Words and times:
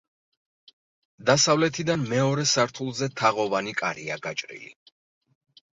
დასავლეთიდან 1.29 2.07
მეორე 2.15 2.47
სართულზე 2.55 3.13
თაღოვანი 3.23 3.79
კარია 3.85 4.23
გაჭრილი. 4.27 4.77